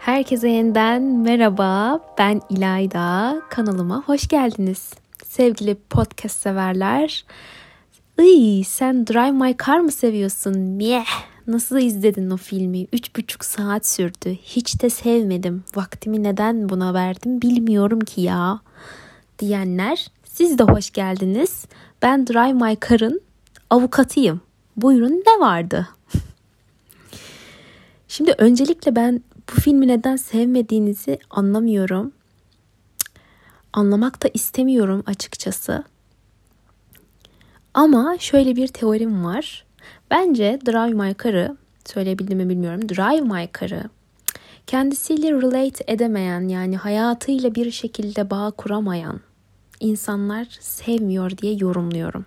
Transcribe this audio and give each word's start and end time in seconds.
Herkese 0.00 0.48
yeniden 0.48 1.02
merhaba. 1.02 2.00
Ben 2.18 2.40
İlayda. 2.50 3.36
Kanalıma 3.50 4.02
hoş 4.06 4.28
geldiniz. 4.28 4.92
Sevgili 5.26 5.74
podcast 5.74 6.40
severler. 6.40 7.24
Iy, 8.18 8.64
sen 8.64 9.06
Drive 9.06 9.30
My 9.32 9.56
Car 9.66 9.78
mı 9.80 9.92
seviyorsun? 9.92 10.58
Miyeh. 10.58 11.06
Nasıl 11.46 11.78
izledin 11.78 12.30
o 12.30 12.36
filmi? 12.36 12.86
Üç 12.92 13.16
buçuk 13.16 13.44
saat 13.44 13.86
sürdü. 13.86 14.36
Hiç 14.42 14.82
de 14.82 14.90
sevmedim. 14.90 15.64
Vaktimi 15.74 16.22
neden 16.22 16.68
buna 16.68 16.94
verdim 16.94 17.42
bilmiyorum 17.42 18.00
ki 18.00 18.20
ya. 18.20 18.60
Diyenler 19.38 20.06
siz 20.24 20.58
de 20.58 20.62
hoş 20.62 20.90
geldiniz. 20.90 21.64
Ben 22.02 22.26
Drive 22.26 22.52
My 22.52 22.76
Car'ın 22.88 23.20
avukatıyım. 23.70 24.40
Buyurun 24.76 25.22
ne 25.26 25.46
vardı? 25.46 25.88
Şimdi 28.08 28.34
öncelikle 28.38 28.96
ben 28.96 29.22
bu 29.50 29.60
filmi 29.60 29.88
neden 29.88 30.16
sevmediğinizi 30.16 31.18
anlamıyorum. 31.30 32.12
Anlamak 33.72 34.22
da 34.24 34.28
istemiyorum 34.34 35.02
açıkçası. 35.06 35.84
Ama 37.74 38.16
şöyle 38.18 38.56
bir 38.56 38.68
teorim 38.68 39.24
var. 39.24 39.64
Bence 40.10 40.58
Drive 40.66 40.94
My 40.94 41.14
Car'ı, 41.24 41.56
söyleyebildim 41.84 42.38
mi 42.38 42.48
bilmiyorum. 42.48 42.88
Drive 42.88 43.20
My 43.20 43.48
Car'ı 43.60 43.90
kendisiyle 44.66 45.32
relate 45.32 45.84
edemeyen 45.86 46.48
yani 46.48 46.76
hayatıyla 46.76 47.54
bir 47.54 47.70
şekilde 47.70 48.30
bağ 48.30 48.50
kuramayan 48.50 49.20
insanlar 49.80 50.58
sevmiyor 50.60 51.30
diye 51.30 51.54
yorumluyorum. 51.54 52.26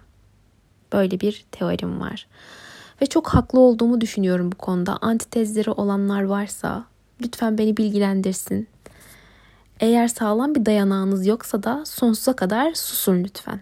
Böyle 0.93 1.19
bir 1.19 1.45
teorim 1.51 1.99
var. 1.99 2.27
Ve 3.01 3.05
çok 3.05 3.27
haklı 3.27 3.59
olduğumu 3.59 4.01
düşünüyorum 4.01 4.51
bu 4.51 4.55
konuda. 4.57 4.97
Antitezleri 5.01 5.71
olanlar 5.71 6.23
varsa 6.23 6.85
lütfen 7.23 7.57
beni 7.57 7.77
bilgilendirsin. 7.77 8.67
Eğer 9.79 10.07
sağlam 10.07 10.55
bir 10.55 10.65
dayanağınız 10.65 11.27
yoksa 11.27 11.63
da 11.63 11.85
sonsuza 11.85 12.35
kadar 12.35 12.73
susun 12.73 13.23
lütfen. 13.23 13.59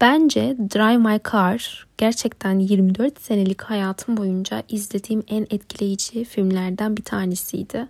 Bence 0.00 0.56
Drive 0.74 0.98
My 0.98 1.20
Car 1.32 1.86
gerçekten 1.98 2.58
24 2.58 3.20
senelik 3.20 3.62
hayatım 3.62 4.16
boyunca 4.16 4.62
izlediğim 4.68 5.22
en 5.28 5.46
etkileyici 5.50 6.24
filmlerden 6.24 6.96
bir 6.96 7.02
tanesiydi. 7.02 7.88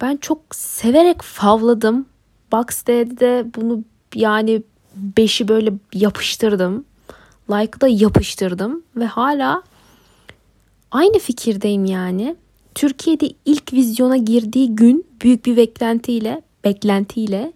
Ben 0.00 0.16
çok 0.16 0.54
severek 0.54 1.22
favladım. 1.22 2.06
Boxday'de 2.52 3.46
bunu 3.56 3.84
yani 4.14 4.62
beşi 4.96 5.48
böyle 5.48 5.72
yapıştırdım. 5.92 6.84
Like'ı 7.50 7.80
da 7.80 7.88
yapıştırdım 7.88 8.82
ve 8.96 9.06
hala 9.06 9.62
aynı 10.90 11.18
fikirdeyim 11.18 11.84
yani. 11.84 12.36
Türkiye'de 12.78 13.30
ilk 13.44 13.72
vizyona 13.72 14.16
girdiği 14.16 14.76
gün 14.76 15.06
büyük 15.22 15.46
bir 15.46 15.56
beklentiyle, 15.56 16.42
beklentiyle 16.64 17.52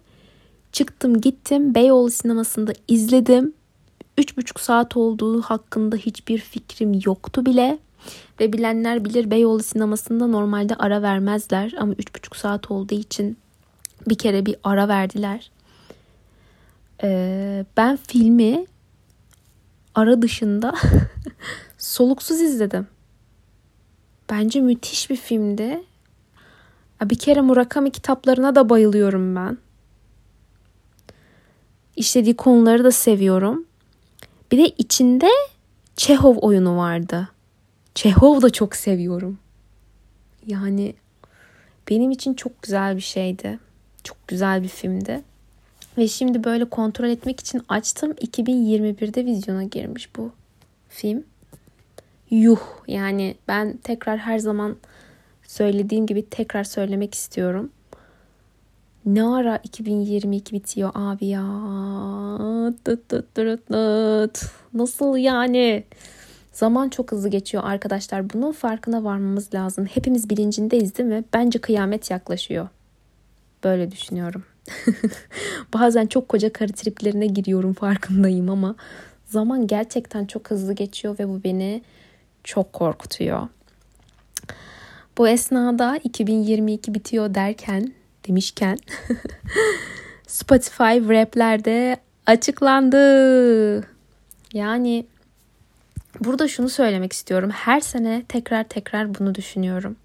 çıktım 0.71 1.21
gittim 1.21 1.75
Beyoğlu 1.75 2.11
sinemasında 2.11 2.73
izledim. 2.87 3.53
Üç 4.17 4.37
buçuk 4.37 4.59
saat 4.59 4.97
olduğu 4.97 5.41
hakkında 5.41 5.95
hiçbir 5.95 6.37
fikrim 6.37 7.01
yoktu 7.05 7.45
bile. 7.45 7.79
Ve 8.39 8.53
bilenler 8.53 9.05
bilir 9.05 9.31
Beyoğlu 9.31 9.63
sinemasında 9.63 10.27
normalde 10.27 10.75
ara 10.75 11.01
vermezler 11.01 11.73
ama 11.77 11.93
üç 11.93 12.15
buçuk 12.15 12.35
saat 12.35 12.71
olduğu 12.71 12.95
için 12.95 13.37
bir 14.07 14.17
kere 14.17 14.45
bir 14.45 14.55
ara 14.63 14.87
verdiler. 14.87 15.51
Ee, 17.03 17.65
ben 17.77 17.97
filmi 18.07 18.65
ara 19.95 20.21
dışında 20.21 20.73
soluksuz 21.77 22.41
izledim. 22.41 22.87
Bence 24.33 24.61
müthiş 24.61 25.09
bir 25.09 25.15
filmdi. 25.15 25.83
Bir 27.01 27.15
kere 27.15 27.41
Murakami 27.41 27.91
kitaplarına 27.91 28.55
da 28.55 28.69
bayılıyorum 28.69 29.35
ben. 29.35 29.57
İşlediği 31.95 32.35
konuları 32.35 32.83
da 32.83 32.91
seviyorum. 32.91 33.65
Bir 34.51 34.57
de 34.57 34.67
içinde 34.67 35.29
Çehov 35.95 36.35
oyunu 36.37 36.77
vardı. 36.77 37.29
Çehov 37.95 38.41
da 38.41 38.49
çok 38.49 38.75
seviyorum. 38.75 39.39
Yani 40.47 40.95
benim 41.89 42.11
için 42.11 42.33
çok 42.33 42.61
güzel 42.61 42.95
bir 42.95 43.01
şeydi. 43.01 43.59
Çok 44.03 44.27
güzel 44.27 44.63
bir 44.63 44.67
filmdi. 44.67 45.21
Ve 45.97 46.07
şimdi 46.07 46.43
böyle 46.43 46.65
kontrol 46.65 47.09
etmek 47.09 47.39
için 47.39 47.61
açtım. 47.69 48.11
2021'de 48.11 49.25
vizyona 49.25 49.63
girmiş 49.63 50.15
bu 50.15 50.31
film. 50.89 51.23
Yuh 52.33 52.59
yani 52.87 53.35
ben 53.47 53.77
tekrar 53.77 54.17
her 54.17 54.39
zaman 54.39 54.75
söylediğim 55.47 56.05
gibi 56.05 56.29
tekrar 56.29 56.63
söylemek 56.63 57.15
istiyorum. 57.15 57.69
Ne 59.05 59.23
ara 59.23 59.57
2022 59.63 60.53
bitiyor 60.55 60.91
abi 60.93 61.25
ya? 61.25 61.43
Nasıl 64.73 65.17
yani? 65.17 65.83
Zaman 66.51 66.89
çok 66.89 67.11
hızlı 67.11 67.29
geçiyor 67.29 67.63
arkadaşlar. 67.65 68.33
Bunun 68.33 68.51
farkına 68.51 69.03
varmamız 69.03 69.53
lazım. 69.53 69.85
Hepimiz 69.85 70.29
bilincindeyiz 70.29 70.97
değil 70.97 71.09
mi? 71.09 71.23
Bence 71.33 71.59
kıyamet 71.59 72.11
yaklaşıyor. 72.11 72.67
Böyle 73.63 73.91
düşünüyorum. 73.91 74.43
Bazen 75.73 76.05
çok 76.07 76.29
koca 76.29 76.53
karı 76.53 76.73
triplerine 76.73 77.27
giriyorum 77.27 77.73
farkındayım 77.73 78.49
ama 78.49 78.75
zaman 79.25 79.67
gerçekten 79.67 80.25
çok 80.25 80.51
hızlı 80.51 80.73
geçiyor 80.73 81.19
ve 81.19 81.29
bu 81.29 81.43
beni 81.43 81.81
çok 82.43 82.73
korkutuyor. 82.73 83.47
Bu 85.17 85.27
esnada 85.27 85.99
2022 86.03 86.93
bitiyor 86.93 87.35
derken 87.35 87.93
demişken 88.27 88.77
Spotify 90.27 90.83
Rap'lerde 90.83 91.97
açıklandı. 92.25 93.87
Yani 94.53 95.05
burada 96.19 96.47
şunu 96.47 96.69
söylemek 96.69 97.13
istiyorum. 97.13 97.49
Her 97.49 97.79
sene 97.79 98.23
tekrar 98.29 98.63
tekrar 98.63 99.19
bunu 99.19 99.35
düşünüyorum. 99.35 99.95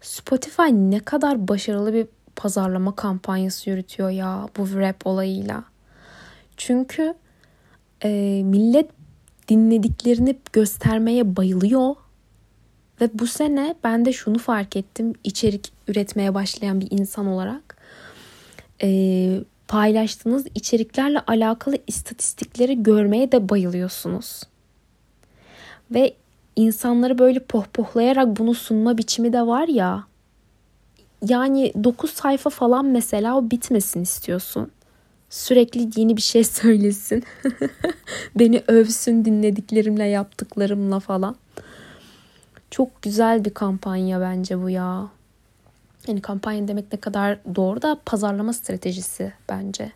Spotify 0.00 0.62
ne 0.72 1.00
kadar 1.00 1.48
başarılı 1.48 1.94
bir 1.94 2.06
pazarlama 2.36 2.96
kampanyası 2.96 3.70
yürütüyor 3.70 4.10
ya 4.10 4.48
bu 4.56 4.80
rap 4.80 5.06
olayıyla. 5.06 5.64
Çünkü 6.56 7.14
e, 8.04 8.08
millet 8.44 8.90
dinlediklerini 9.48 10.36
göstermeye 10.52 11.36
bayılıyor. 11.36 11.94
Ve 13.00 13.10
bu 13.14 13.26
sene 13.26 13.74
ben 13.84 14.04
de 14.04 14.12
şunu 14.12 14.38
fark 14.38 14.76
ettim 14.76 15.14
içerik 15.24 15.72
üretmeye 15.88 16.34
başlayan 16.34 16.80
bir 16.80 16.88
insan 16.90 17.26
olarak. 17.26 17.76
E, 18.82 19.40
paylaştığınız 19.68 20.46
içeriklerle 20.54 21.20
alakalı 21.20 21.78
istatistikleri 21.86 22.82
görmeye 22.82 23.32
de 23.32 23.48
bayılıyorsunuz. 23.48 24.42
Ve 25.90 26.14
insanları 26.56 27.18
böyle 27.18 27.38
pohpohlayarak 27.40 28.38
bunu 28.38 28.54
sunma 28.54 28.98
biçimi 28.98 29.32
de 29.32 29.46
var 29.46 29.68
ya. 29.68 30.04
Yani 31.28 31.72
9 31.84 32.10
sayfa 32.10 32.50
falan 32.50 32.86
mesela 32.86 33.36
o 33.36 33.50
bitmesin 33.50 34.02
istiyorsun. 34.02 34.70
Sürekli 35.30 36.00
yeni 36.00 36.16
bir 36.16 36.22
şey 36.22 36.44
söylesin. 36.60 37.24
Beni 38.34 38.62
övsün 38.68 39.24
dinlediklerimle 39.24 40.04
yaptıklarımla 40.04 41.00
falan. 41.00 41.36
Çok 42.70 43.02
güzel 43.02 43.44
bir 43.44 43.54
kampanya 43.54 44.20
bence 44.20 44.62
bu 44.62 44.70
ya. 44.70 45.08
Yani 46.08 46.20
kampanya 46.20 46.68
demek 46.68 46.92
ne 46.92 47.00
kadar 47.00 47.38
doğru 47.54 47.82
da 47.82 48.00
pazarlama 48.06 48.52
stratejisi 48.52 49.32
bence. 49.48 49.92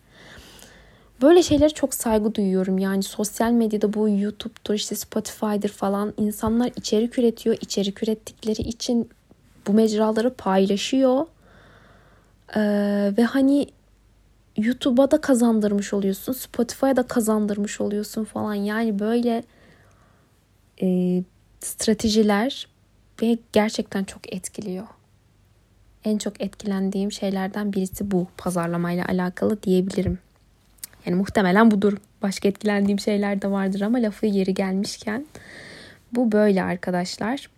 Böyle 1.23 1.43
şeylere 1.43 1.71
çok 1.71 1.95
saygı 1.95 2.35
duyuyorum. 2.35 2.79
Yani 2.79 3.03
sosyal 3.03 3.53
medyada 3.53 3.95
bu 3.95 4.09
YouTube'dur 4.09 4.75
işte 4.75 4.95
Spotify'dır 4.95 5.69
falan 5.69 6.15
insanlar 6.17 6.71
içerik 6.77 7.19
üretiyor. 7.19 7.57
İçerik 7.61 8.03
ürettikleri 8.03 8.63
için 8.63 9.11
bu 9.67 9.73
mecraları 9.73 10.35
paylaşıyor. 10.35 11.27
Ee, 12.57 13.13
ve 13.19 13.25
hani 13.25 13.67
YouTube'a 14.57 15.11
da 15.11 15.21
kazandırmış 15.21 15.93
oluyorsun. 15.93 16.33
Spotify'a 16.33 16.97
da 16.97 17.03
kazandırmış 17.03 17.81
oluyorsun 17.81 18.25
falan. 18.25 18.55
Yani 18.55 18.99
böyle 18.99 19.43
e, 20.83 21.23
stratejiler 21.61 22.69
beni 23.23 23.39
gerçekten 23.53 24.05
çok 24.05 24.35
etkiliyor. 24.35 24.87
En 26.05 26.19
çok 26.19 26.41
etkilendiğim 26.41 27.13
şeylerden 27.13 27.73
birisi 27.73 28.11
bu 28.11 28.27
pazarlamayla 28.37 29.05
alakalı 29.05 29.63
diyebilirim. 29.63 30.19
Yani 31.07 31.17
muhtemelen 31.17 31.71
budur. 31.71 31.97
Başka 32.23 32.49
etkilendiğim 32.49 33.01
şeyler 33.01 33.43
de 33.43 33.51
vardır 33.51 33.81
ama 33.81 33.99
lafı 33.99 34.27
yeri 34.27 34.55
gelmişken 34.55 35.27
bu 36.13 36.33
böyle 36.33 36.63
arkadaşlar. 36.63 37.51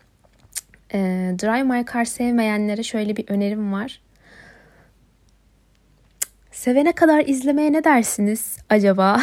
E, 0.95 0.99
Drive 1.43 1.63
My 1.63 1.85
Car 1.93 2.05
sevmeyenlere 2.05 2.83
şöyle 2.83 3.17
bir 3.17 3.29
önerim 3.29 3.73
var. 3.73 4.01
Sevene 6.63 6.93
kadar 6.93 7.25
izlemeye 7.27 7.73
ne 7.73 7.85
dersiniz 7.85 8.59
acaba? 8.71 9.21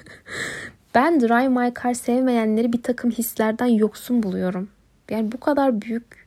ben 0.94 1.20
Drive 1.20 1.48
My 1.48 1.72
Car 1.82 1.94
sevmeyenleri 1.94 2.72
bir 2.72 2.82
takım 2.82 3.10
hislerden 3.10 3.66
yoksun 3.66 4.22
buluyorum. 4.22 4.68
Yani 5.10 5.32
bu 5.32 5.40
kadar 5.40 5.80
büyük 5.80 6.26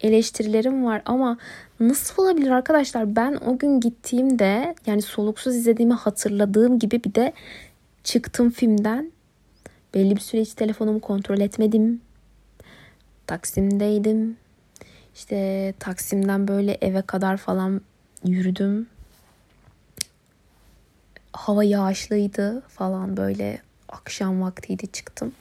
eleştirilerim 0.00 0.84
var 0.84 1.02
ama 1.04 1.38
nasıl 1.80 2.22
olabilir 2.22 2.50
arkadaşlar? 2.50 3.16
Ben 3.16 3.38
o 3.46 3.58
gün 3.58 3.80
gittiğimde 3.80 4.74
yani 4.86 5.02
soluksuz 5.02 5.56
izlediğimi 5.56 5.94
hatırladığım 5.94 6.78
gibi 6.78 7.04
bir 7.04 7.14
de 7.14 7.32
çıktım 8.04 8.50
filmden. 8.50 9.12
Belli 9.94 10.16
bir 10.16 10.20
süre 10.20 10.40
hiç 10.40 10.54
telefonumu 10.54 11.00
kontrol 11.00 11.40
etmedim. 11.40 12.00
Taksim'deydim. 13.26 14.36
İşte 15.14 15.74
Taksim'den 15.78 16.48
böyle 16.48 16.72
eve 16.72 17.02
kadar 17.02 17.36
falan 17.36 17.80
yürüdüm. 18.24 18.86
Hava 21.36 21.64
yağışlıydı 21.64 22.60
falan 22.68 23.16
böyle 23.16 23.58
akşam 23.88 24.42
vaktiydi 24.42 24.86
çıktım. 24.86 25.32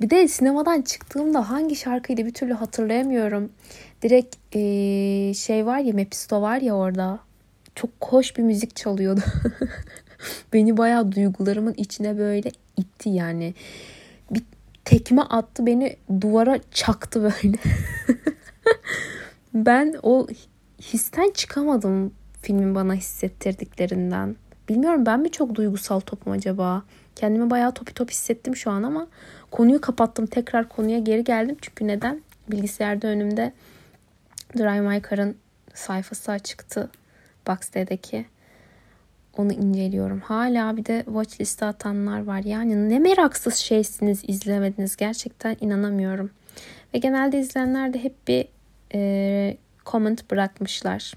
Bir 0.00 0.10
de 0.10 0.28
sinemadan 0.28 0.82
çıktığımda 0.82 1.50
hangi 1.50 1.76
şarkıydı 1.76 2.26
bir 2.26 2.34
türlü 2.34 2.52
hatırlayamıyorum. 2.52 3.52
Direkt 4.02 4.36
ee, 4.56 5.34
şey 5.34 5.66
var 5.66 5.78
ya 5.78 5.94
Mepisto 5.94 6.42
var 6.42 6.60
ya 6.60 6.74
orada. 6.74 7.18
Çok 7.74 7.90
hoş 8.00 8.36
bir 8.36 8.42
müzik 8.42 8.76
çalıyordu. 8.76 9.20
beni 10.52 10.76
bayağı 10.76 11.12
duygularımın 11.12 11.74
içine 11.76 12.18
böyle 12.18 12.50
itti 12.76 13.08
yani. 13.08 13.54
Bir 14.30 14.42
tekme 14.84 15.22
attı 15.22 15.66
beni 15.66 15.96
duvara 16.20 16.58
çaktı 16.70 17.22
böyle. 17.22 17.58
ben 19.54 19.94
o 20.02 20.26
histen 20.80 21.30
çıkamadım 21.30 22.12
filmin 22.42 22.74
bana 22.74 22.94
hissettirdiklerinden. 22.94 24.36
Bilmiyorum 24.68 25.06
ben 25.06 25.20
mi 25.20 25.30
çok 25.30 25.54
duygusal 25.54 26.00
topum 26.00 26.32
acaba? 26.32 26.82
Kendimi 27.16 27.50
bayağı 27.50 27.74
topi 27.74 27.94
top 27.94 28.10
hissettim 28.10 28.56
şu 28.56 28.70
an 28.70 28.82
ama 28.82 29.06
konuyu 29.50 29.80
kapattım. 29.80 30.26
Tekrar 30.26 30.68
konuya 30.68 30.98
geri 30.98 31.24
geldim. 31.24 31.56
Çünkü 31.60 31.86
neden? 31.86 32.20
Bilgisayarda 32.50 33.06
önümde 33.06 33.52
Drive 34.58 34.80
My 34.80 35.02
Car'ın 35.10 35.36
sayfası 35.74 36.32
açıktı. 36.32 36.90
Boxday'deki. 37.46 38.26
Onu 39.36 39.52
inceliyorum. 39.52 40.20
Hala 40.20 40.76
bir 40.76 40.84
de 40.84 41.02
watch 41.06 41.40
liste 41.40 41.66
atanlar 41.66 42.24
var. 42.24 42.38
Yani 42.44 42.88
ne 42.88 42.98
meraksız 42.98 43.54
şeysiniz 43.54 44.22
izlemediniz. 44.28 44.96
Gerçekten 44.96 45.56
inanamıyorum. 45.60 46.30
Ve 46.94 46.98
genelde 46.98 47.38
izleyenler 47.38 47.92
de 47.92 48.04
hep 48.04 48.28
bir 48.28 48.48
e, 48.94 49.56
comment 49.86 50.30
bırakmışlar. 50.30 51.14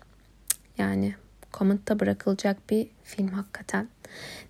Yani 0.77 1.15
commentta 1.53 1.99
bırakılacak 1.99 2.69
bir 2.69 2.87
film 3.03 3.27
hakikaten. 3.27 3.87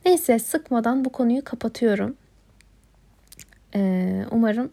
Neyse 0.06 0.40
sıkmadan 0.40 1.06
bu 1.06 1.12
konuyu 1.12 1.44
kapatıyorum. 1.44 2.16
Ee, 3.75 4.25
umarım 4.31 4.72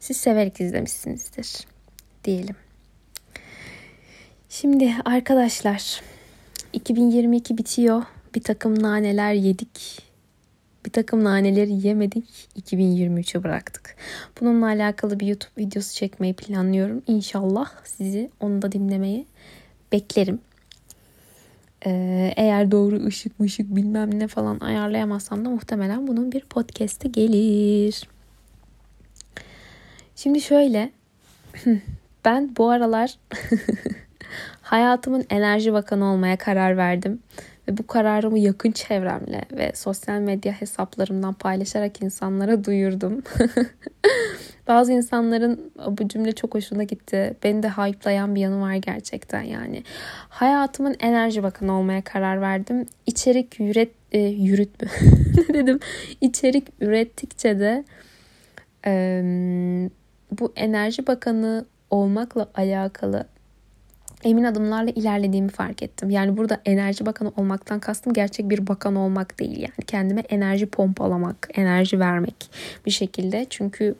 siz 0.00 0.16
severek 0.16 0.60
izlemişsinizdir 0.60 1.66
diyelim. 2.24 2.56
Şimdi 4.48 4.94
arkadaşlar 5.04 6.00
2022 6.72 7.58
bitiyor. 7.58 8.02
Bir 8.34 8.42
takım 8.42 8.82
naneler 8.82 9.32
yedik. 9.32 10.02
Bir 10.86 10.90
takım 10.90 11.24
naneleri 11.24 11.86
yemedik. 11.86 12.48
2023'e 12.60 13.44
bıraktık. 13.44 13.96
Bununla 14.40 14.66
alakalı 14.66 15.20
bir 15.20 15.26
YouTube 15.26 15.64
videosu 15.64 15.94
çekmeyi 15.94 16.34
planlıyorum. 16.34 17.02
İnşallah 17.06 17.70
sizi 17.84 18.30
onu 18.40 18.62
da 18.62 18.72
dinlemeyi 18.72 19.26
beklerim. 19.92 20.40
Ee, 21.86 22.32
eğer 22.36 22.70
doğru 22.70 23.06
ışık 23.06 23.40
mışık 23.40 23.76
bilmem 23.76 24.18
ne 24.18 24.28
falan 24.28 24.60
ayarlayamazsam 24.60 25.44
da 25.44 25.48
muhtemelen 25.50 26.06
bunun 26.06 26.32
bir 26.32 26.40
podcast'i 26.40 27.12
gelir. 27.12 28.08
Şimdi 30.16 30.40
şöyle 30.40 30.90
ben 32.24 32.56
bu 32.56 32.70
aralar 32.70 33.14
hayatımın 34.62 35.24
enerji 35.30 35.72
bakanı 35.72 36.04
olmaya 36.04 36.36
karar 36.36 36.76
verdim. 36.76 37.22
Ve 37.68 37.78
bu 37.78 37.86
kararımı 37.86 38.38
yakın 38.38 38.72
çevremle 38.72 39.44
ve 39.52 39.72
sosyal 39.74 40.20
medya 40.20 40.52
hesaplarımdan 40.52 41.34
paylaşarak 41.34 42.02
insanlara 42.02 42.64
duyurdum. 42.64 43.22
Bazı 44.68 44.92
insanların 44.92 45.72
bu 45.98 46.08
cümle 46.08 46.32
çok 46.32 46.54
hoşuna 46.54 46.82
gitti. 46.82 47.36
Beni 47.44 47.62
de 47.62 47.68
hype'layan 47.68 48.34
bir 48.34 48.40
yanı 48.40 48.60
var 48.60 48.74
gerçekten 48.74 49.42
yani. 49.42 49.82
Hayatımın 50.28 50.96
enerji 51.00 51.42
bakanı 51.42 51.72
olmaya 51.72 52.02
karar 52.02 52.40
verdim. 52.40 52.86
İçerik 53.06 53.60
üret, 53.60 53.90
e, 54.12 54.18
yürüt 54.18 54.82
mü? 54.82 54.88
dedim? 55.54 55.80
İçerik 56.20 56.68
ürettikçe 56.80 57.60
de 57.60 57.84
e, 58.86 59.22
bu 60.40 60.52
enerji 60.56 61.06
bakanı 61.06 61.64
olmakla 61.90 62.48
alakalı 62.54 63.26
emin 64.24 64.44
adımlarla 64.44 64.90
ilerlediğimi 64.90 65.48
fark 65.48 65.82
ettim. 65.82 66.10
Yani 66.10 66.36
burada 66.36 66.60
enerji 66.64 67.06
bakanı 67.06 67.32
olmaktan 67.36 67.80
kastım 67.80 68.12
gerçek 68.12 68.50
bir 68.50 68.66
bakan 68.66 68.96
olmak 68.96 69.38
değil. 69.38 69.58
Yani 69.58 69.86
kendime 69.86 70.20
enerji 70.20 70.66
pompalamak, 70.66 71.48
enerji 71.54 72.00
vermek 72.00 72.50
bir 72.86 72.90
şekilde. 72.90 73.46
Çünkü 73.50 73.94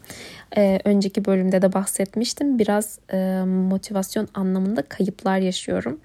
e, 0.57 0.81
önceki 0.85 1.25
bölümde 1.25 1.63
de 1.63 1.73
bahsetmiştim. 1.73 2.59
Biraz 2.59 2.99
e, 3.13 3.43
motivasyon 3.47 4.29
anlamında 4.35 4.83
kayıplar 4.83 5.39
yaşıyorum. 5.39 6.01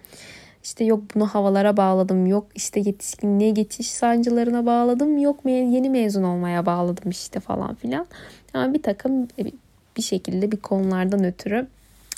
İşte 0.64 0.84
yok 0.84 1.04
bunu 1.16 1.28
havalara 1.28 1.78
bağladım, 1.78 2.28
yok 2.28 2.48
işte 2.56 2.80
yetişkinliğe 2.80 3.52
geçiş 3.52 3.92
sancılarına 3.92 4.66
bağladım, 4.66 5.18
yok 5.18 5.40
yeni 5.46 5.90
mezun 5.90 6.24
olmaya 6.24 6.66
bağladım 6.66 7.10
işte 7.10 7.40
falan 7.40 7.76
filan. 7.76 8.06
Yani 8.54 8.74
bir 8.74 8.84
takım 8.84 9.28
bir 9.98 10.02
şekilde 10.02 10.52
bir 10.52 10.58
konulardan 10.58 11.24
ötürü 11.24 11.68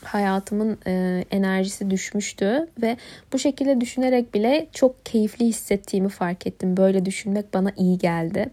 hayatımın 0.05 0.77
e, 0.87 1.23
enerjisi 1.31 1.89
düşmüştü 1.89 2.67
ve 2.81 2.97
bu 3.33 3.39
şekilde 3.39 3.81
düşünerek 3.81 4.33
bile 4.33 4.67
çok 4.73 5.05
keyifli 5.05 5.45
hissettiğimi 5.45 6.09
fark 6.09 6.47
ettim. 6.47 6.77
Böyle 6.77 7.05
düşünmek 7.05 7.53
bana 7.53 7.71
iyi 7.77 7.97
geldi. 7.97 8.49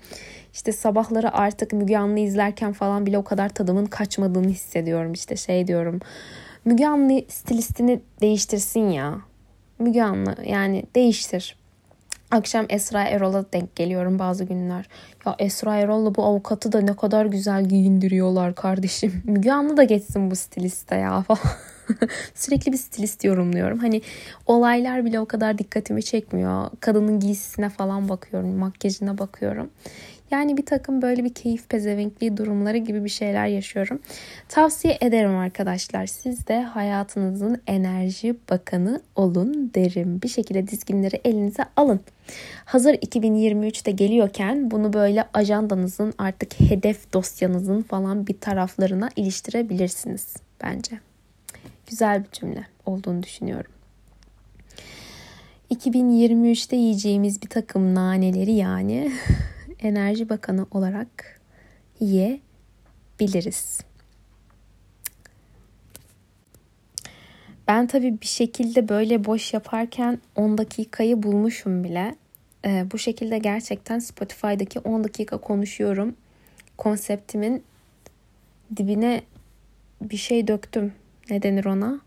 İşte 0.54 0.72
sabahları 0.72 1.34
artık 1.34 1.72
Müge 1.72 1.96
Anlı 1.98 2.18
izlerken 2.18 2.72
falan 2.72 3.06
bile 3.06 3.18
o 3.18 3.24
kadar 3.24 3.48
tadımın 3.48 3.86
kaçmadığını 3.86 4.48
hissediyorum. 4.48 5.12
İşte 5.12 5.36
şey 5.36 5.66
diyorum. 5.66 6.00
Müge 6.64 6.86
Anlı 6.86 7.22
stilistini 7.28 8.00
değiştirsin 8.20 8.90
ya. 8.90 9.18
Müge 9.78 10.02
Anlı 10.02 10.36
yani 10.46 10.84
değiştir. 10.94 11.61
Akşam 12.32 12.66
Esra 12.68 13.02
Erol'a 13.04 13.52
denk 13.52 13.76
geliyorum 13.76 14.18
bazı 14.18 14.44
günler. 14.44 14.88
Ya 15.26 15.36
Esra 15.38 15.76
Erol'la 15.76 16.14
bu 16.14 16.24
avukatı 16.24 16.72
da 16.72 16.80
ne 16.80 16.96
kadar 16.96 17.26
güzel 17.26 17.64
giyindiriyorlar 17.64 18.54
kardeşim. 18.54 19.22
Müge 19.26 19.52
Anlı 19.52 19.76
da 19.76 19.84
geçsin 19.84 20.30
bu 20.30 20.36
stiliste 20.36 20.96
ya 20.96 21.22
falan. 21.22 21.40
Sürekli 22.34 22.72
bir 22.72 22.76
stilist 22.76 23.24
yorumluyorum. 23.24 23.78
Hani 23.78 24.02
olaylar 24.46 25.04
bile 25.04 25.20
o 25.20 25.26
kadar 25.26 25.58
dikkatimi 25.58 26.02
çekmiyor. 26.02 26.70
Kadının 26.80 27.20
giysisine 27.20 27.70
falan 27.70 28.08
bakıyorum, 28.08 28.58
makyajına 28.58 29.18
bakıyorum. 29.18 29.70
Yani 30.32 30.56
bir 30.56 30.66
takım 30.66 31.02
böyle 31.02 31.24
bir 31.24 31.34
keyif 31.34 31.68
pezevenkliği 31.68 32.36
durumları 32.36 32.76
gibi 32.76 33.04
bir 33.04 33.08
şeyler 33.08 33.46
yaşıyorum. 33.46 34.00
Tavsiye 34.48 34.98
ederim 35.00 35.36
arkadaşlar. 35.36 36.06
Siz 36.06 36.46
de 36.48 36.62
hayatınızın 36.62 37.62
enerji 37.66 38.36
bakanı 38.50 39.00
olun 39.16 39.70
derim. 39.74 40.22
Bir 40.22 40.28
şekilde 40.28 40.68
dizginleri 40.68 41.20
elinize 41.24 41.64
alın. 41.76 42.00
Hazır 42.64 42.94
2023'te 42.94 43.90
geliyorken 43.90 44.70
bunu 44.70 44.92
böyle 44.92 45.24
ajandanızın 45.34 46.14
artık 46.18 46.60
hedef 46.60 47.12
dosyanızın 47.12 47.82
falan 47.82 48.26
bir 48.26 48.40
taraflarına 48.40 49.08
iliştirebilirsiniz 49.16 50.36
bence. 50.62 51.00
Güzel 51.86 52.24
bir 52.24 52.30
cümle 52.32 52.66
olduğunu 52.86 53.22
düşünüyorum. 53.22 53.72
2023'te 55.70 56.76
yiyeceğimiz 56.76 57.42
bir 57.42 57.48
takım 57.48 57.94
naneleri 57.94 58.52
yani 58.52 59.12
Enerji 59.82 60.28
Bakanı 60.28 60.66
olarak 60.70 61.40
yiyebiliriz. 62.00 63.80
Ben 67.68 67.86
tabii 67.86 68.20
bir 68.20 68.26
şekilde 68.26 68.88
böyle 68.88 69.24
boş 69.24 69.54
yaparken 69.54 70.18
10 70.36 70.58
dakikayı 70.58 71.22
bulmuşum 71.22 71.84
bile. 71.84 72.14
Ee, 72.64 72.86
bu 72.92 72.98
şekilde 72.98 73.38
gerçekten 73.38 73.98
Spotify'daki 73.98 74.78
10 74.80 75.04
dakika 75.04 75.38
konuşuyorum. 75.38 76.16
Konseptimin 76.76 77.64
dibine 78.76 79.22
bir 80.02 80.16
şey 80.16 80.48
döktüm. 80.48 80.92
Ne 81.30 81.42
denir 81.42 81.64
ona? 81.64 82.00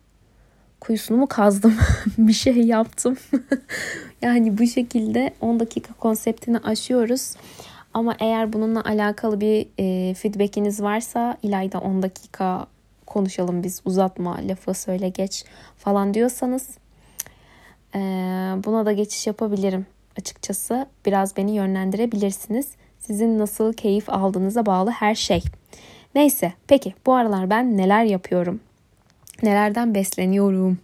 Kuyusunu 0.85 1.17
mu 1.17 1.27
kazdım? 1.27 1.75
bir 2.17 2.33
şey 2.33 2.57
yaptım. 2.57 3.17
yani 4.21 4.57
bu 4.57 4.67
şekilde 4.67 5.33
10 5.41 5.59
dakika 5.59 5.93
konseptini 5.93 6.57
aşıyoruz. 6.57 7.35
Ama 7.93 8.15
eğer 8.19 8.53
bununla 8.53 8.83
alakalı 8.83 9.41
bir 9.41 9.67
e, 9.79 10.13
feedbackiniz 10.13 10.81
varsa 10.81 11.37
İlayda 11.43 11.79
10 11.79 12.01
dakika 12.03 12.67
konuşalım 13.05 13.63
biz 13.63 13.81
uzatma 13.85 14.37
lafı 14.47 14.73
söyle 14.73 15.09
geç 15.09 15.45
falan 15.77 16.13
diyorsanız 16.13 16.69
e, 17.95 17.99
buna 18.65 18.85
da 18.85 18.91
geçiş 18.91 19.27
yapabilirim 19.27 19.85
açıkçası. 20.19 20.85
Biraz 21.05 21.37
beni 21.37 21.55
yönlendirebilirsiniz. 21.55 22.67
Sizin 22.99 23.39
nasıl 23.39 23.73
keyif 23.73 24.09
aldığınıza 24.09 24.65
bağlı 24.65 24.91
her 24.91 25.15
şey. 25.15 25.43
Neyse 26.15 26.53
peki 26.67 26.93
bu 27.05 27.13
aralar 27.13 27.49
ben 27.49 27.77
neler 27.77 28.03
yapıyorum? 28.03 28.59
Nelerden 29.43 29.95
besleniyorum? 29.95 30.77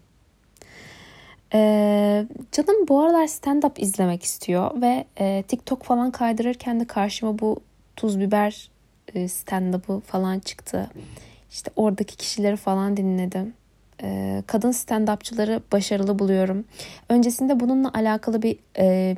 Ee, 1.53 2.25
canım 2.51 2.87
bu 2.87 3.01
aralar 3.01 3.25
stand-up 3.25 3.81
izlemek 3.81 4.23
istiyor 4.23 4.81
ve 4.81 5.05
e, 5.19 5.43
TikTok 5.47 5.83
falan 5.83 6.11
kaydırırken 6.11 6.79
de 6.79 6.85
karşıma 6.87 7.39
bu 7.39 7.59
tuz 7.95 8.19
biber 8.19 8.71
e, 9.15 9.27
stand-up'ı 9.27 9.99
falan 9.99 10.39
çıktı. 10.39 10.89
İşte 11.51 11.71
oradaki 11.75 12.17
kişileri 12.17 12.55
falan 12.55 12.97
dinledim. 12.97 13.53
E, 14.03 14.43
kadın 14.47 14.71
stand-upçıları 14.71 15.61
başarılı 15.71 16.19
buluyorum. 16.19 16.65
Öncesinde 17.09 17.59
bununla 17.59 17.91
alakalı 17.93 18.41
bir 18.41 18.59
e, 18.77 19.17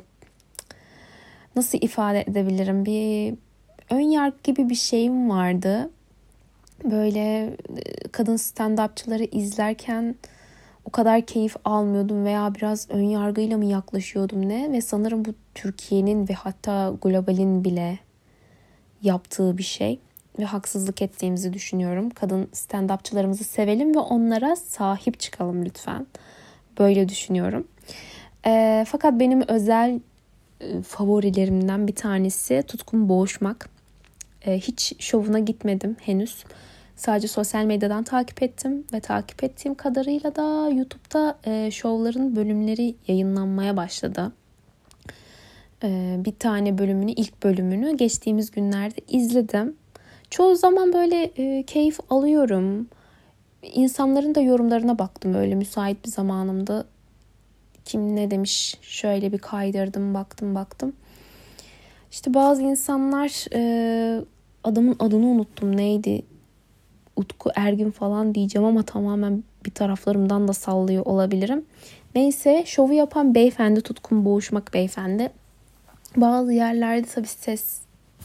nasıl 1.56 1.78
ifade 1.80 2.20
edebilirim? 2.20 2.84
Bir 2.84 3.34
ön 3.90 4.00
yargı 4.00 4.36
gibi 4.44 4.70
bir 4.70 4.74
şeyim 4.74 5.30
vardı. 5.30 5.90
Böyle 6.84 7.46
e, 7.76 8.08
kadın 8.12 8.36
stand-upçıları 8.36 9.24
izlerken 9.24 10.14
o 10.84 10.90
kadar 10.90 11.26
keyif 11.26 11.56
almıyordum 11.64 12.24
veya 12.24 12.54
biraz 12.54 12.90
ön 12.90 13.02
yargıyla 13.02 13.58
mı 13.58 13.64
yaklaşıyordum 13.64 14.48
ne 14.48 14.72
ve 14.72 14.80
sanırım 14.80 15.24
bu 15.24 15.34
Türkiye'nin 15.54 16.28
ve 16.28 16.32
hatta 16.32 16.94
globalin 17.02 17.64
bile 17.64 17.98
yaptığı 19.02 19.58
bir 19.58 19.62
şey 19.62 19.98
ve 20.38 20.44
haksızlık 20.44 21.02
ettiğimizi 21.02 21.52
düşünüyorum. 21.52 22.10
Kadın 22.10 22.48
stand-upçılarımızı 22.52 23.44
sevelim 23.44 23.94
ve 23.94 23.98
onlara 23.98 24.56
sahip 24.56 25.20
çıkalım 25.20 25.64
lütfen. 25.64 26.06
Böyle 26.78 27.08
düşünüyorum. 27.08 27.68
E, 28.46 28.84
fakat 28.88 29.20
benim 29.20 29.48
özel 29.48 30.00
e, 30.60 30.82
favorilerimden 30.82 31.86
bir 31.86 31.94
tanesi 31.94 32.64
Tutkun 32.68 33.08
Boğuşmak. 33.08 33.68
E, 34.46 34.58
hiç 34.58 34.92
şovuna 34.98 35.38
gitmedim 35.38 35.96
henüz. 36.00 36.44
Sadece 36.96 37.28
sosyal 37.28 37.64
medyadan 37.64 38.04
takip 38.04 38.42
ettim 38.42 38.84
ve 38.92 39.00
takip 39.00 39.44
ettiğim 39.44 39.74
kadarıyla 39.74 40.36
da 40.36 40.70
YouTube'da 40.70 41.38
e, 41.44 41.70
şovların 41.70 42.36
bölümleri 42.36 42.94
yayınlanmaya 43.08 43.76
başladı. 43.76 44.32
E, 45.82 46.16
bir 46.18 46.32
tane 46.38 46.78
bölümünü, 46.78 47.10
ilk 47.12 47.42
bölümünü 47.42 47.96
geçtiğimiz 47.96 48.50
günlerde 48.50 49.00
izledim. 49.08 49.76
Çoğu 50.30 50.56
zaman 50.56 50.92
böyle 50.92 51.22
e, 51.24 51.62
keyif 51.62 51.98
alıyorum. 52.10 52.88
İnsanların 53.62 54.34
da 54.34 54.40
yorumlarına 54.40 54.98
baktım 54.98 55.34
böyle 55.34 55.54
müsait 55.54 56.04
bir 56.04 56.10
zamanımda. 56.10 56.84
Kim 57.84 58.16
ne 58.16 58.30
demiş 58.30 58.76
şöyle 58.82 59.32
bir 59.32 59.38
kaydırdım 59.38 60.14
baktım 60.14 60.54
baktım. 60.54 60.92
İşte 62.10 62.34
bazı 62.34 62.62
insanlar 62.62 63.46
e, 63.54 64.24
adamın 64.64 64.96
adını 64.98 65.26
unuttum 65.26 65.76
neydi 65.76 66.22
Utku 67.16 67.50
Ergin 67.54 67.90
falan 67.90 68.34
diyeceğim 68.34 68.68
ama 68.68 68.82
tamamen 68.82 69.44
bir 69.66 69.70
taraflarımdan 69.70 70.48
da 70.48 70.52
sallıyor 70.52 71.06
olabilirim. 71.06 71.64
Neyse 72.14 72.62
şovu 72.66 72.92
yapan 72.92 73.34
beyefendi 73.34 73.80
Tutkun 73.80 74.24
Boğuşmak 74.24 74.74
beyefendi. 74.74 75.30
Bazı 76.16 76.52
yerlerde 76.52 77.06
tabii 77.06 77.26
ses 77.26 77.80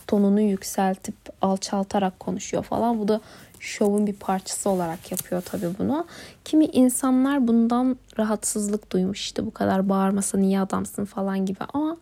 tonunu 0.08 0.42
yükseltip 0.42 1.16
alçaltarak 1.42 2.20
konuşuyor 2.20 2.64
falan. 2.64 3.00
Bu 3.00 3.08
da 3.08 3.22
şovun 3.60 4.08
bir 4.08 4.14
parçası 4.14 4.70
olarak 4.70 5.12
yapıyor 5.12 5.42
tabii 5.42 5.70
bunu. 5.80 6.06
Kimi 6.46 6.66
insanlar 6.66 7.48
bundan 7.48 7.98
rahatsızlık 8.20 8.92
duymuş 8.92 9.20
işte 9.20 9.46
bu 9.46 9.52
kadar 9.52 9.90
bağırmasa 9.90 10.38
niye 10.38 10.60
adamsın 10.60 11.06
falan 11.06 11.46
gibi 11.46 11.60
ama 11.74 11.98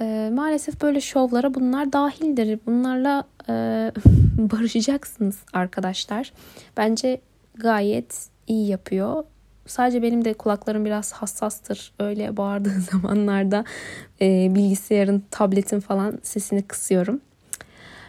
e, 0.00 0.30
maalesef 0.34 0.82
böyle 0.82 1.00
şovlara 1.00 1.54
bunlar 1.54 1.92
dahildir. 1.92 2.58
Bunlarla 2.66 3.24
e, 3.48 3.52
barışacaksınız 4.38 5.38
arkadaşlar. 5.52 6.32
Bence 6.76 7.20
gayet 7.54 8.28
iyi 8.46 8.68
yapıyor. 8.68 9.24
Sadece 9.66 10.02
benim 10.02 10.24
de 10.24 10.34
kulaklarım 10.34 10.84
biraz 10.84 11.12
hassastır. 11.12 11.92
Öyle 11.98 12.36
bağırdığı 12.36 12.80
zamanlarda 12.92 13.64
e, 14.20 14.54
bilgisayarın, 14.54 15.24
tabletin 15.30 15.80
falan 15.80 16.18
sesini 16.22 16.62
kısıyorum. 16.62 17.20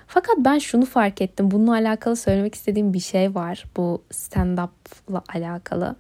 Fakat 0.08 0.36
ben 0.38 0.58
şunu 0.58 0.86
fark 0.86 1.22
ettim. 1.22 1.52
Bununla 1.52 1.72
alakalı 1.72 2.16
söylemek 2.16 2.56
istediğim 2.56 2.94
bir 2.94 3.00
şey 3.00 3.36
var. 3.36 3.66
Bu 3.78 4.04
stand-up'la 4.12 5.24
alakalı. 5.34 5.96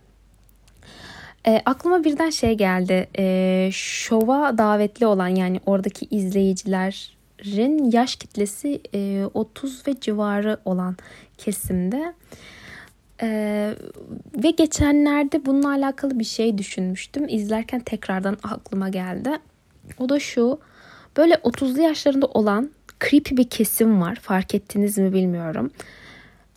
E, 1.48 1.62
aklıma 1.66 2.04
birden 2.04 2.30
şey 2.30 2.54
geldi. 2.54 3.08
E, 3.18 3.70
şova 3.74 4.58
davetli 4.58 5.06
olan 5.06 5.28
yani 5.28 5.60
oradaki 5.66 6.06
izleyicilerin 7.42 7.92
yaş 7.92 8.16
kitlesi 8.16 8.82
e, 8.94 9.26
30 9.34 9.88
ve 9.88 10.00
civarı 10.00 10.58
olan 10.66 10.98
kesimde. 11.38 12.14
Ee, 13.22 13.74
ve 14.36 14.52
geçenlerde 14.52 15.46
bununla 15.46 15.70
alakalı 15.70 16.20
bir 16.20 16.24
şey 16.24 16.58
düşünmüştüm. 16.58 17.26
İzlerken 17.30 17.80
tekrardan 17.80 18.38
aklıma 18.44 18.90
geldi. 18.90 19.30
O 20.00 20.10
da 20.10 20.20
şu. 20.20 20.60
Böyle 21.18 21.34
30'lu 21.34 21.82
yaşlarında 21.82 22.26
olan 22.26 22.72
creepy 23.10 23.36
bir 23.36 23.50
kesim 23.50 24.02
var. 24.02 24.16
Fark 24.16 24.56
ettiniz 24.56 24.98
mi 24.98 25.14
bilmiyorum. 25.14 25.72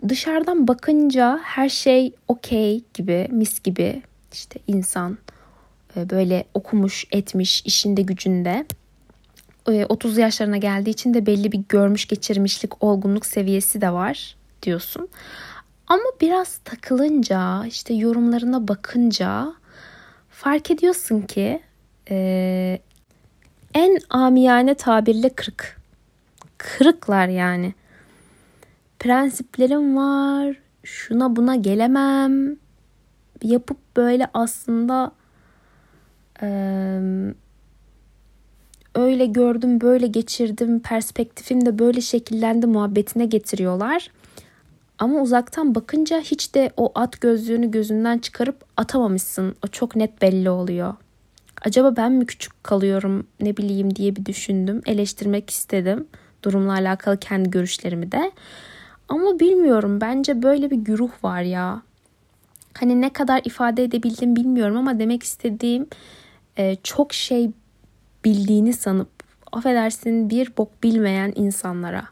Dışarıdan 0.08 0.68
bakınca 0.68 1.40
her 1.42 1.68
şey 1.68 2.12
okey 2.28 2.82
gibi, 2.94 3.28
mis 3.30 3.62
gibi 3.62 4.02
işte 4.32 4.60
insan 4.66 5.18
e, 5.96 6.10
böyle 6.10 6.44
okumuş, 6.54 7.04
etmiş, 7.12 7.62
işinde 7.64 8.02
gücünde. 8.02 8.66
30 9.66 10.18
e, 10.18 10.20
yaşlarına 10.20 10.56
geldiği 10.56 10.90
için 10.90 11.14
de 11.14 11.26
belli 11.26 11.52
bir 11.52 11.64
görmüş 11.68 12.08
geçirmişlik, 12.08 12.84
olgunluk 12.84 13.26
seviyesi 13.26 13.80
de 13.80 13.92
var 13.92 14.36
diyorsun. 14.62 15.08
Ama 15.86 16.04
biraz 16.20 16.58
takılınca, 16.58 17.64
işte 17.66 17.94
yorumlarına 17.94 18.68
bakınca 18.68 19.52
fark 20.30 20.70
ediyorsun 20.70 21.20
ki 21.20 21.60
e, 22.10 22.78
en 23.74 23.98
amiyane 24.10 24.74
tabirle 24.74 25.28
kırık. 25.28 25.80
Kırıklar 26.58 27.28
yani. 27.28 27.74
Prensiplerim 28.98 29.96
var, 29.96 30.56
şuna 30.84 31.36
buna 31.36 31.56
gelemem, 31.56 32.56
yapıp 33.42 33.96
böyle 33.96 34.26
aslında 34.34 35.12
e, 36.42 36.48
öyle 38.94 39.26
gördüm 39.26 39.80
böyle 39.80 40.06
geçirdim 40.06 40.80
perspektifim 40.80 41.66
de 41.66 41.78
böyle 41.78 42.00
şekillendi 42.00 42.66
muhabbetine 42.66 43.26
getiriyorlar. 43.26 44.10
Ama 44.98 45.20
uzaktan 45.20 45.74
bakınca 45.74 46.20
hiç 46.20 46.54
de 46.54 46.70
o 46.76 46.92
at 46.94 47.20
gözlüğünü 47.20 47.70
gözünden 47.70 48.18
çıkarıp 48.18 48.64
atamamışsın. 48.76 49.54
O 49.64 49.68
çok 49.68 49.96
net 49.96 50.22
belli 50.22 50.50
oluyor. 50.50 50.94
Acaba 51.62 51.96
ben 51.96 52.12
mi 52.12 52.26
küçük 52.26 52.64
kalıyorum 52.64 53.26
ne 53.40 53.56
bileyim 53.56 53.96
diye 53.96 54.16
bir 54.16 54.26
düşündüm. 54.26 54.82
Eleştirmek 54.86 55.50
istedim 55.50 56.06
durumla 56.42 56.72
alakalı 56.72 57.16
kendi 57.16 57.50
görüşlerimi 57.50 58.12
de. 58.12 58.32
Ama 59.08 59.40
bilmiyorum 59.40 60.00
bence 60.00 60.42
böyle 60.42 60.70
bir 60.70 60.76
güruh 60.76 61.10
var 61.24 61.42
ya. 61.42 61.82
Hani 62.74 63.00
ne 63.00 63.12
kadar 63.12 63.40
ifade 63.44 63.84
edebildim 63.84 64.36
bilmiyorum 64.36 64.76
ama 64.76 64.98
demek 64.98 65.22
istediğim 65.22 65.86
e, 66.56 66.76
çok 66.82 67.12
şey 67.12 67.50
bildiğini 68.24 68.72
sanıp 68.72 69.08
affedersin 69.52 70.30
bir 70.30 70.52
bok 70.58 70.82
bilmeyen 70.82 71.32
insanlara. 71.36 72.04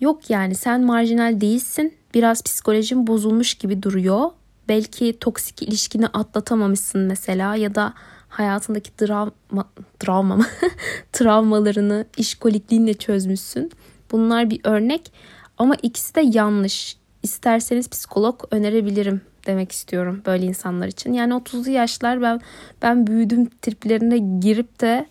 Yok 0.00 0.30
yani 0.30 0.54
sen 0.54 0.84
marjinal 0.84 1.40
değilsin. 1.40 1.94
Biraz 2.14 2.42
psikolojin 2.42 3.06
bozulmuş 3.06 3.54
gibi 3.54 3.82
duruyor. 3.82 4.30
Belki 4.68 5.18
toksik 5.20 5.62
ilişkini 5.62 6.06
atlatamamışsın 6.06 7.00
mesela 7.00 7.56
ya 7.56 7.74
da 7.74 7.94
hayatındaki 8.28 8.96
travma, 8.96 9.64
travma 9.98 10.36
mı? 10.36 10.46
travmalarını 11.12 12.06
işkolikliğinle 12.16 12.94
çözmüşsün. 12.94 13.72
Bunlar 14.12 14.50
bir 14.50 14.60
örnek 14.64 15.12
ama 15.58 15.74
ikisi 15.82 16.14
de 16.14 16.20
yanlış. 16.20 16.96
İsterseniz 17.22 17.88
psikolog 17.88 18.44
önerebilirim 18.50 19.20
demek 19.46 19.72
istiyorum 19.72 20.22
böyle 20.26 20.46
insanlar 20.46 20.88
için. 20.88 21.12
Yani 21.12 21.32
30'lu 21.32 21.70
yaşlar 21.70 22.22
ben 22.22 22.40
ben 22.82 23.06
büyüdüm 23.06 23.48
triplerine 23.62 24.18
girip 24.40 24.80
de 24.80 25.06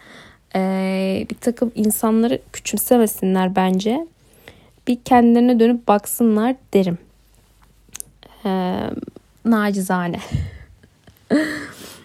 e, 0.56 1.28
bir 1.30 1.36
takım 1.36 1.72
insanları 1.76 2.42
küçümsemesinler 2.54 3.56
bence. 3.56 4.08
Bir 4.88 5.00
kendilerine 5.06 5.60
dönüp 5.60 5.88
baksınlar 5.88 6.56
derim. 6.74 6.98
E, 8.46 8.80
nacizane. 9.46 10.20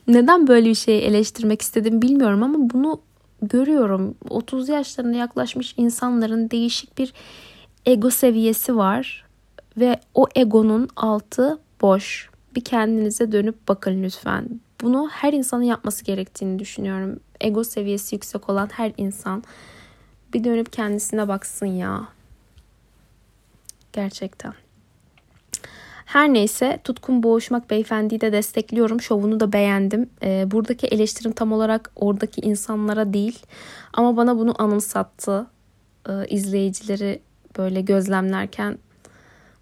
Neden 0.08 0.46
böyle 0.46 0.68
bir 0.68 0.74
şeyi 0.74 1.00
eleştirmek 1.00 1.62
istedim 1.62 2.02
bilmiyorum 2.02 2.42
ama 2.42 2.56
bunu 2.58 3.00
görüyorum. 3.42 4.14
30 4.28 4.68
yaşlarına 4.68 5.16
yaklaşmış 5.16 5.74
insanların 5.76 6.50
değişik 6.50 6.98
bir 6.98 7.12
ego 7.86 8.10
seviyesi 8.10 8.76
var 8.76 9.24
ve 9.76 10.00
o 10.14 10.26
egonun 10.34 10.88
altı 10.96 11.58
boş. 11.84 12.30
Bir 12.56 12.64
kendinize 12.64 13.32
dönüp 13.32 13.68
bakın 13.68 14.02
lütfen. 14.02 14.60
Bunu 14.80 15.08
her 15.12 15.32
insanın 15.32 15.62
yapması 15.62 16.04
gerektiğini 16.04 16.58
düşünüyorum. 16.58 17.20
Ego 17.40 17.64
seviyesi 17.64 18.14
yüksek 18.14 18.50
olan 18.50 18.68
her 18.72 18.92
insan 18.96 19.44
bir 20.34 20.44
dönüp 20.44 20.72
kendisine 20.72 21.28
baksın 21.28 21.66
ya. 21.66 22.08
Gerçekten. 23.92 24.54
Her 26.04 26.32
neyse 26.32 26.78
Tutkun 26.84 27.22
Boğuşmak 27.22 27.70
Beyefendi'yi 27.70 28.20
de 28.20 28.32
destekliyorum. 28.32 29.00
Şovunu 29.00 29.40
da 29.40 29.52
beğendim. 29.52 30.10
Ee, 30.22 30.50
buradaki 30.50 30.86
eleştirim 30.86 31.32
tam 31.32 31.52
olarak 31.52 31.90
oradaki 31.96 32.40
insanlara 32.40 33.12
değil. 33.12 33.38
Ama 33.92 34.16
bana 34.16 34.38
bunu 34.38 34.62
anımsattı. 34.62 35.46
Ee, 36.08 36.12
izleyicileri 36.28 37.20
böyle 37.58 37.80
gözlemlerken 37.80 38.78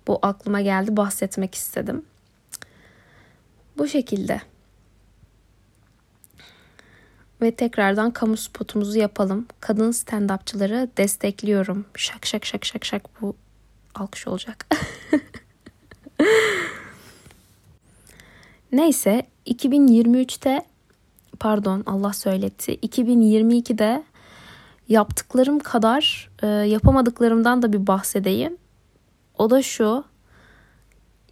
bu 0.06 0.18
aklıma 0.22 0.60
geldi. 0.60 0.96
Bahsetmek 0.96 1.54
istedim. 1.54 2.04
Bu 3.78 3.88
şekilde. 3.88 4.40
Ve 7.42 7.54
tekrardan 7.54 8.10
kamu 8.10 8.36
spotumuzu 8.36 8.98
yapalım. 8.98 9.46
Kadın 9.60 9.90
stand-upçıları 9.90 10.88
destekliyorum. 10.96 11.84
Şak 11.94 12.26
şak 12.26 12.46
şak 12.46 12.64
şak 12.64 12.84
şak 12.84 13.22
bu 13.22 13.36
alkış 13.94 14.26
olacak. 14.26 14.66
Neyse 18.72 19.26
2023'te 19.46 20.62
pardon 21.40 21.82
Allah 21.86 22.12
söyletti. 22.12 22.74
2022'de 22.74 24.04
yaptıklarım 24.88 25.58
kadar 25.58 26.30
e, 26.42 26.46
yapamadıklarımdan 26.46 27.62
da 27.62 27.72
bir 27.72 27.86
bahsedeyim. 27.86 28.56
O 29.38 29.50
da 29.50 29.62
şu. 29.62 30.04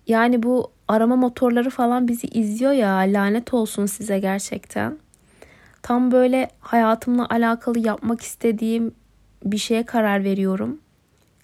Yani 0.06 0.42
bu 0.42 0.73
arama 0.90 1.16
motorları 1.16 1.70
falan 1.70 2.09
bizi 2.09 2.26
izliyor 2.26 2.73
ya 2.73 2.97
lanet 2.97 3.54
olsun 3.54 3.87
size 3.87 4.18
gerçekten. 4.18 4.99
Tam 5.82 6.12
böyle 6.12 6.50
hayatımla 6.61 7.28
alakalı 7.28 7.78
yapmak 7.78 8.20
istediğim 8.20 8.94
bir 9.44 9.59
şeye 9.59 9.82
karar 9.82 10.25
veriyorum. 10.25 10.80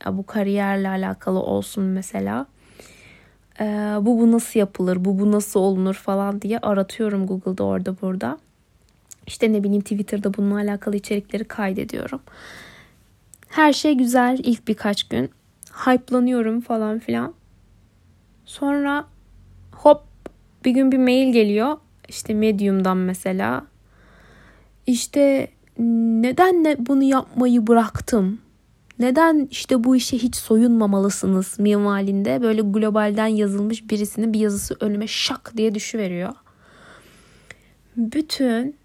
Ya 0.07 0.17
bu 0.17 0.27
kariyerle 0.27 0.89
alakalı 0.89 1.41
olsun 1.41 1.85
mesela. 1.85 2.47
Ee, 3.61 3.65
bu 4.01 4.21
bu 4.21 4.33
nasıl 4.33 4.61
yapılır, 4.61 5.05
bu 5.05 5.19
bu 5.19 5.33
nasıl 5.33 5.61
olunur 5.61 5.95
falan 5.95 6.43
diye 6.43 6.59
aratıyorum 6.59 7.27
Google'da 7.27 7.65
orada 7.65 7.97
burada. 8.03 8.39
İşte 9.27 9.53
ne 9.53 9.65
bileyim 9.65 9.83
Twitter'da 9.83 10.35
bununla 10.35 10.57
alakalı 10.57 10.97
içerikleri 10.97 11.45
kaydediyorum. 11.45 12.21
Her 13.49 13.73
şey 13.73 13.95
güzel 13.95 14.39
ilk 14.43 14.69
birkaç 14.69 15.05
gün. 15.09 15.31
Hype'lanıyorum 15.73 16.61
falan 16.61 16.99
filan. 16.99 17.35
Sonra 18.45 19.05
hop 19.77 20.03
bir 20.65 20.71
gün 20.71 20.93
bir 20.93 20.99
mail 20.99 21.33
geliyor. 21.33 21.77
İşte 22.09 22.35
Medium'dan 22.35 22.97
mesela. 22.97 23.67
İşte 24.87 25.49
neden 25.79 26.87
bunu 26.87 27.03
yapmayı 27.03 27.67
bıraktım? 27.67 28.39
Neden 28.99 29.49
işte 29.51 29.85
bu 29.85 29.97
işe 29.97 30.19
hiç 30.19 30.37
soyunmamalısınız 30.37 31.59
minvalinde 31.59 32.43
böyle 32.43 32.61
globalden 32.61 33.27
yazılmış 33.27 33.91
birisinin 33.91 34.33
bir 34.33 34.41
yazısı 34.41 34.77
önüme 34.81 35.07
şak 35.07 35.53
diye 35.57 35.75
düşüveriyor. 35.75 36.33
Bütün 37.97 38.77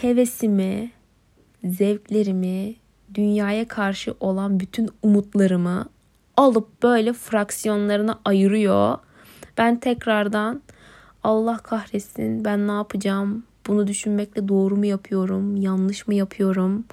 hevesimi, 0.00 0.90
zevklerimi, 1.64 2.74
dünyaya 3.14 3.68
karşı 3.68 4.14
olan 4.20 4.60
bütün 4.60 4.88
umutlarımı 5.02 5.88
alıp 6.36 6.82
böyle 6.82 7.12
fraksiyonlarına 7.12 8.20
ayırıyor. 8.24 8.98
Ben 9.60 9.80
tekrardan 9.80 10.62
Allah 11.24 11.58
kahretsin 11.58 12.44
ben 12.44 12.68
ne 12.68 12.72
yapacağım? 12.72 13.44
Bunu 13.66 13.86
düşünmekle 13.86 14.48
doğru 14.48 14.76
mu 14.76 14.86
yapıyorum? 14.86 15.56
Yanlış 15.56 16.08
mı 16.08 16.14
yapıyorum? 16.14 16.84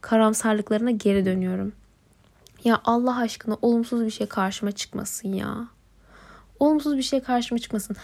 Karamsarlıklarına 0.00 0.90
geri 0.90 1.24
dönüyorum. 1.24 1.72
Ya 2.64 2.80
Allah 2.84 3.16
aşkına 3.16 3.56
olumsuz 3.62 4.04
bir 4.04 4.10
şey 4.10 4.26
karşıma 4.26 4.72
çıkmasın 4.72 5.28
ya. 5.28 5.68
Olumsuz 6.60 6.96
bir 6.96 7.02
şey 7.02 7.20
karşıma 7.20 7.58
çıkmasın. 7.58 7.96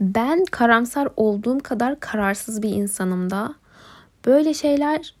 Ben 0.00 0.44
karamsar 0.44 1.08
olduğum 1.16 1.58
kadar 1.58 2.00
kararsız 2.00 2.62
bir 2.62 2.70
insanım 2.70 3.30
da. 3.30 3.54
Böyle 4.26 4.54
şeyler 4.54 5.14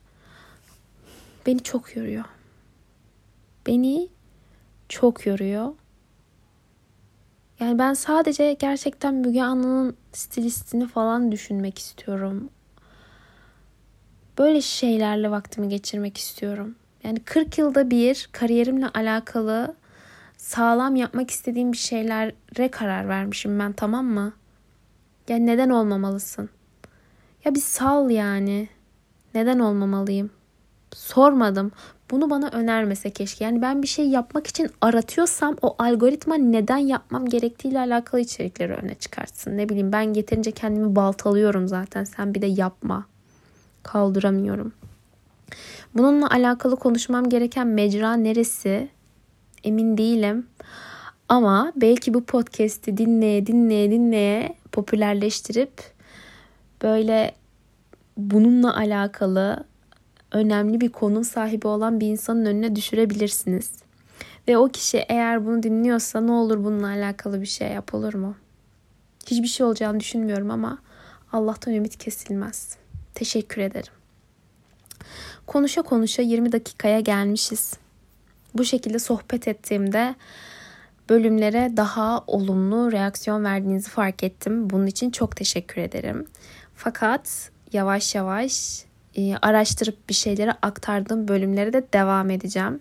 beni 1.46 1.62
çok 1.62 1.96
yoruyor. 1.96 2.24
Beni 3.66 4.08
çok 4.88 5.26
yoruyor. 5.26 5.72
Yani 7.60 7.78
ben 7.78 7.94
sadece 7.94 8.52
gerçekten 8.52 9.14
Müge 9.14 9.42
Anlı'nın 9.42 9.96
stilistini 10.12 10.88
falan 10.88 11.32
düşünmek 11.32 11.78
istiyorum. 11.78 12.50
Böyle 14.38 14.60
şeylerle 14.60 15.30
vaktimi 15.30 15.68
geçirmek 15.68 16.18
istiyorum. 16.18 16.74
Yani 17.04 17.20
40 17.24 17.58
yılda 17.58 17.90
bir 17.90 18.28
kariyerimle 18.32 18.88
alakalı 18.88 19.74
sağlam 20.36 20.96
yapmak 20.96 21.30
istediğim 21.30 21.72
bir 21.72 21.76
şeylere 21.76 22.68
karar 22.70 23.08
vermişim 23.08 23.58
ben 23.58 23.72
tamam 23.72 24.06
mı? 24.06 24.32
Ya 25.28 25.36
neden 25.36 25.70
olmamalısın? 25.70 26.50
Ya 27.44 27.54
bir 27.54 27.60
sal 27.60 28.10
yani. 28.10 28.68
Neden 29.34 29.58
olmamalıyım? 29.58 30.30
Sormadım. 30.96 31.72
Bunu 32.10 32.30
bana 32.30 32.48
önermese 32.48 33.10
keşke. 33.10 33.44
Yani 33.44 33.62
ben 33.62 33.82
bir 33.82 33.86
şey 33.86 34.08
yapmak 34.08 34.46
için 34.46 34.70
aratıyorsam 34.80 35.56
o 35.62 35.74
algoritma 35.78 36.34
neden 36.34 36.76
yapmam 36.76 37.26
gerektiğiyle 37.26 37.78
alakalı 37.78 38.20
içerikleri 38.20 38.72
öne 38.72 38.94
çıkartsın. 38.94 39.58
Ne 39.58 39.68
bileyim 39.68 39.92
ben 39.92 40.14
yeterince 40.14 40.50
kendimi 40.50 40.96
baltalıyorum 40.96 41.68
zaten. 41.68 42.04
Sen 42.04 42.34
bir 42.34 42.42
de 42.42 42.46
yapma. 42.46 43.06
Kaldıramıyorum. 43.82 44.72
Bununla 45.94 46.30
alakalı 46.30 46.76
konuşmam 46.76 47.28
gereken 47.28 47.66
mecra 47.66 48.14
neresi? 48.14 48.88
Emin 49.64 49.98
değilim. 49.98 50.46
Ama 51.28 51.72
belki 51.76 52.14
bu 52.14 52.24
podcast'i 52.24 52.96
dinleye 52.96 53.46
dinleye 53.46 53.90
dinleye 53.90 54.54
popülerleştirip 54.72 55.72
böyle 56.82 57.34
bununla 58.16 58.76
alakalı 58.76 59.64
önemli 60.32 60.80
bir 60.80 60.88
konum 60.88 61.24
sahibi 61.24 61.66
olan 61.66 62.00
bir 62.00 62.06
insanın 62.06 62.44
önüne 62.44 62.76
düşürebilirsiniz. 62.76 63.70
Ve 64.48 64.58
o 64.58 64.68
kişi 64.68 64.98
eğer 64.98 65.46
bunu 65.46 65.62
dinliyorsa 65.62 66.20
ne 66.20 66.32
olur 66.32 66.64
bununla 66.64 66.86
alakalı 66.86 67.40
bir 67.40 67.46
şey 67.46 67.68
yap 67.68 67.94
olur 67.94 68.14
mu? 68.14 68.36
Hiçbir 69.26 69.48
şey 69.48 69.66
olacağını 69.66 70.00
düşünmüyorum 70.00 70.50
ama 70.50 70.78
Allah'tan 71.32 71.74
ümit 71.74 71.96
kesilmez. 71.98 72.76
Teşekkür 73.14 73.62
ederim. 73.62 73.92
Konuşa 75.46 75.82
konuşa 75.82 76.22
20 76.22 76.52
dakikaya 76.52 77.00
gelmişiz. 77.00 77.74
Bu 78.54 78.64
şekilde 78.64 78.98
sohbet 78.98 79.48
ettiğimde 79.48 80.14
bölümlere 81.08 81.72
daha 81.76 82.24
olumlu 82.26 82.92
reaksiyon 82.92 83.44
verdiğinizi 83.44 83.90
fark 83.90 84.22
ettim. 84.22 84.70
Bunun 84.70 84.86
için 84.86 85.10
çok 85.10 85.36
teşekkür 85.36 85.80
ederim. 85.80 86.26
Fakat 86.74 87.50
yavaş 87.72 88.14
yavaş 88.14 88.85
araştırıp 89.42 90.08
bir 90.08 90.14
şeyleri 90.14 90.52
aktardığım 90.52 91.28
bölümlere 91.28 91.72
de 91.72 91.84
devam 91.92 92.30
edeceğim. 92.30 92.80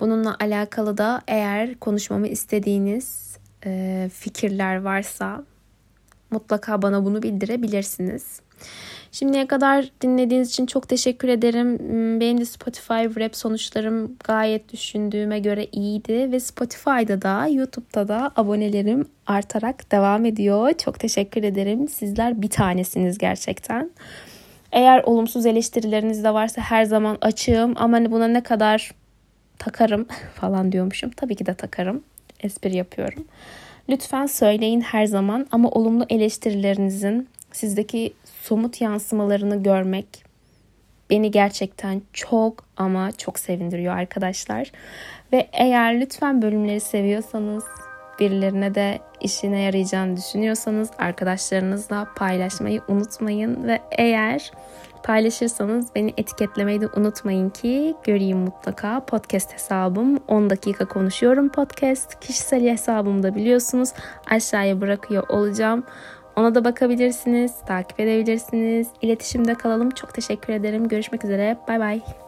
Bununla 0.00 0.36
alakalı 0.40 0.98
da 0.98 1.22
eğer 1.28 1.74
konuşmamı 1.74 2.28
istediğiniz 2.28 3.36
e, 3.66 4.10
fikirler 4.14 4.82
varsa 4.82 5.44
mutlaka 6.30 6.82
bana 6.82 7.04
bunu 7.04 7.22
bildirebilirsiniz. 7.22 8.40
Şimdiye 9.12 9.46
kadar 9.46 9.90
dinlediğiniz 10.00 10.48
için 10.48 10.66
çok 10.66 10.88
teşekkür 10.88 11.28
ederim. 11.28 11.78
Hmm, 11.78 12.20
benim 12.20 12.40
de 12.40 12.44
Spotify 12.44 13.20
rap 13.20 13.36
sonuçlarım 13.36 14.16
gayet 14.24 14.72
düşündüğüme 14.72 15.38
göre 15.38 15.66
iyiydi 15.72 16.32
ve 16.32 16.40
Spotify'da 16.40 17.22
da 17.22 17.46
YouTube'da 17.46 18.08
da 18.08 18.32
abonelerim 18.36 19.06
artarak 19.26 19.92
devam 19.92 20.24
ediyor. 20.24 20.72
Çok 20.72 21.00
teşekkür 21.00 21.44
ederim. 21.44 21.88
Sizler 21.88 22.42
bir 22.42 22.50
tanesiniz 22.50 23.18
gerçekten. 23.18 23.90
Eğer 24.72 25.02
olumsuz 25.02 25.46
eleştirileriniz 25.46 26.24
de 26.24 26.34
varsa 26.34 26.62
her 26.62 26.84
zaman 26.84 27.18
açığım 27.20 27.74
ama 27.76 27.96
hani 27.96 28.10
buna 28.10 28.28
ne 28.28 28.42
kadar 28.42 28.94
takarım 29.58 30.06
falan 30.34 30.72
diyormuşum. 30.72 31.10
Tabii 31.10 31.36
ki 31.36 31.46
de 31.46 31.54
takarım. 31.54 32.02
Espri 32.40 32.76
yapıyorum. 32.76 33.24
Lütfen 33.88 34.26
söyleyin 34.26 34.80
her 34.80 35.06
zaman 35.06 35.46
ama 35.50 35.68
olumlu 35.68 36.06
eleştirilerinizin 36.08 37.28
sizdeki 37.52 38.12
somut 38.42 38.80
yansımalarını 38.80 39.62
görmek 39.62 40.06
beni 41.10 41.30
gerçekten 41.30 42.02
çok 42.12 42.64
ama 42.76 43.12
çok 43.12 43.38
sevindiriyor 43.38 43.96
arkadaşlar. 43.96 44.72
Ve 45.32 45.48
eğer 45.52 46.00
lütfen 46.00 46.42
bölümleri 46.42 46.80
seviyorsanız 46.80 47.64
birilerine 48.20 48.74
de 48.74 48.98
işine 49.20 49.60
yarayacağını 49.60 50.16
düşünüyorsanız 50.16 50.90
arkadaşlarınızla 50.98 52.06
paylaşmayı 52.16 52.82
unutmayın 52.88 53.68
ve 53.68 53.80
eğer 53.90 54.52
paylaşırsanız 55.02 55.86
beni 55.94 56.14
etiketlemeyi 56.16 56.80
de 56.80 56.86
unutmayın 56.96 57.50
ki 57.50 57.94
göreyim 58.04 58.38
mutlaka. 58.38 59.04
Podcast 59.04 59.54
hesabım 59.54 60.18
10 60.28 60.50
dakika 60.50 60.84
konuşuyorum 60.84 61.48
podcast. 61.48 62.20
Kişisel 62.20 62.68
hesabımda 62.68 63.34
biliyorsunuz 63.34 63.92
aşağıya 64.30 64.80
bırakıyor 64.80 65.28
olacağım. 65.28 65.84
Ona 66.36 66.54
da 66.54 66.64
bakabilirsiniz, 66.64 67.52
takip 67.66 68.00
edebilirsiniz. 68.00 68.88
İletişimde 69.02 69.54
kalalım. 69.54 69.90
Çok 69.90 70.14
teşekkür 70.14 70.52
ederim. 70.52 70.88
Görüşmek 70.88 71.24
üzere. 71.24 71.56
Bay 71.68 71.80
bay. 71.80 72.21